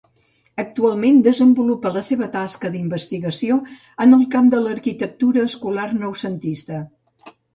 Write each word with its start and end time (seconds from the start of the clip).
Actualment 0.61 1.17
desenvolupa 1.27 1.91
la 1.97 2.01
seva 2.07 2.29
tasca 2.35 2.71
d'investigació 2.77 3.57
en 4.07 4.17
el 4.19 4.25
camp 4.37 4.49
de 4.55 4.63
l'arquitectura 4.63 5.45
escolar 5.51 5.87
noucentista. 6.01 6.81